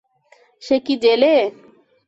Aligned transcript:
সে 0.61 0.75
কী 0.85 0.95
জেলে? 1.03 1.33